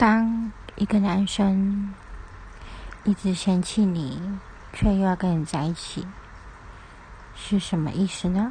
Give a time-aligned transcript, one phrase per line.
[0.00, 1.92] 当一个男生
[3.04, 4.18] 一直嫌弃你
[4.72, 6.06] 却又要跟你在一起
[7.36, 8.50] 是什么意思呢？